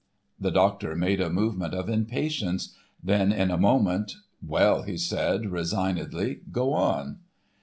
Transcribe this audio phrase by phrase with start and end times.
[0.39, 2.73] The doctor made a movement of impatience.
[3.03, 7.19] Then in a moment, "Well," he said, resignedly, "go on."